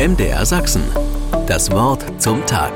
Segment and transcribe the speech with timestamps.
[0.00, 0.82] MDR Sachsen.
[1.46, 2.72] Das Wort zum Tag.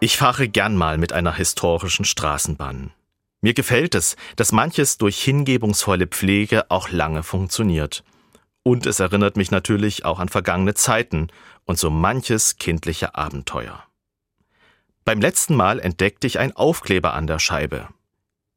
[0.00, 2.92] Ich fahre gern mal mit einer historischen Straßenbahn.
[3.42, 8.04] Mir gefällt es, dass manches durch hingebungsvolle Pflege auch lange funktioniert.
[8.62, 11.28] Und es erinnert mich natürlich auch an vergangene Zeiten
[11.66, 13.84] und so manches kindliche Abenteuer.
[15.04, 17.88] Beim letzten Mal entdeckte ich ein Aufkleber an der Scheibe.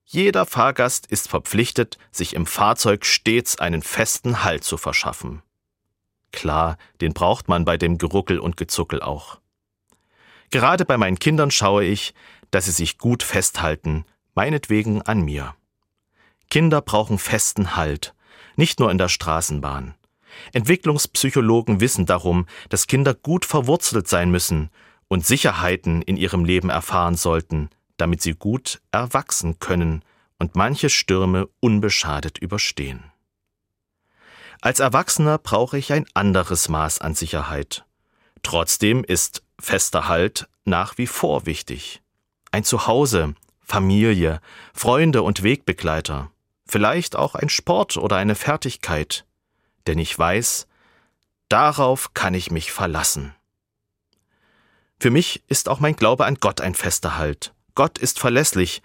[0.06, 5.42] Jeder Fahrgast ist verpflichtet, sich im Fahrzeug stets einen festen Halt zu verschaffen.
[6.32, 9.40] Klar, den braucht man bei dem Geruckel und Gezuckel auch.
[10.52, 12.14] Gerade bei meinen Kindern schaue ich,
[12.52, 14.06] dass sie sich gut festhalten,
[14.36, 15.56] meinetwegen an mir.
[16.50, 18.16] Kinder brauchen festen Halt,
[18.56, 19.96] nicht nur in der Straßenbahn.
[20.54, 24.70] Entwicklungspsychologen wissen darum, dass Kinder gut verwurzelt sein müssen
[25.08, 30.04] und Sicherheiten in ihrem Leben erfahren sollten, damit sie gut erwachsen können
[30.38, 33.09] und manche Stürme unbeschadet überstehen.
[34.62, 37.86] Als Erwachsener brauche ich ein anderes Maß an Sicherheit.
[38.44, 42.02] Trotzdem ist fester Halt nach wie vor wichtig.
[42.52, 44.42] Ein Zuhause, Familie,
[44.74, 46.32] Freunde und Wegbegleiter,
[46.66, 49.26] vielleicht auch ein Sport oder eine Fertigkeit,
[49.88, 50.68] denn ich weiß,
[51.48, 53.34] darauf kann ich mich verlassen.
[55.00, 57.54] Für mich ist auch mein Glaube an Gott ein fester Halt.
[57.76, 58.82] Gott ist verlässlich.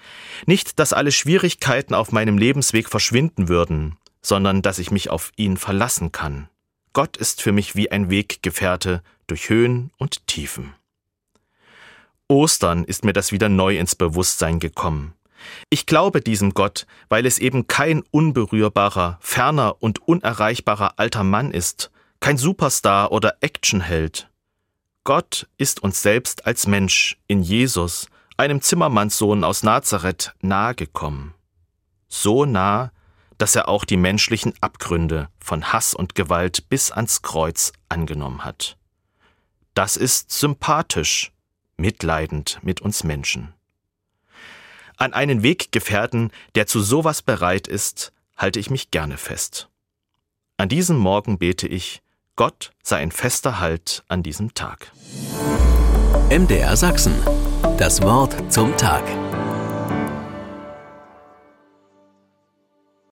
[0.46, 5.56] Nicht, dass alle Schwierigkeiten auf meinem Lebensweg verschwinden würden, sondern dass ich mich auf ihn
[5.56, 6.48] verlassen kann.
[6.94, 10.74] Gott ist für mich wie ein Weggefährte durch Höhen und Tiefen.
[12.26, 15.12] Ostern ist mir das wieder neu ins Bewusstsein gekommen.
[15.68, 21.90] Ich glaube diesem Gott, weil es eben kein unberührbarer, ferner und unerreichbarer alter Mann ist,
[22.20, 24.30] kein Superstar oder Actionheld.
[25.04, 28.06] Gott ist uns selbst als Mensch in Jesus,
[28.38, 31.34] einem Zimmermannssohn aus Nazareth, nahegekommen.
[32.08, 32.90] So nah,
[33.38, 38.76] dass er auch die menschlichen Abgründe von Hass und Gewalt bis ans Kreuz angenommen hat.
[39.74, 41.32] Das ist sympathisch,
[41.76, 43.52] mitleidend mit uns Menschen.
[44.96, 49.68] An einen Weggefährten, der zu sowas bereit ist, halte ich mich gerne fest.
[50.56, 52.02] An diesem Morgen bete ich,
[52.36, 54.92] Gott sei ein fester Halt an diesem Tag.
[56.30, 57.14] MDR Sachsen.
[57.76, 59.04] Das Wort zum Tag.